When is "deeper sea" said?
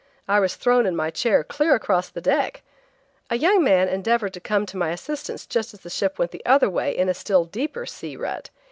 7.45-8.15